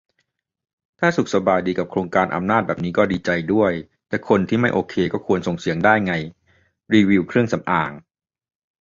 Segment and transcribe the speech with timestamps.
[0.99, 3.71] ถ้าสุขสบายดีกับโครงสร้างอำนาจแบบนี้ก็ดีใจด้วย
[4.09, 6.13] แต่คนที่ไม่โอเคก็ควรส่งเสียงได้ไง
[6.93, 7.91] รีวิวเครื่องสำอาง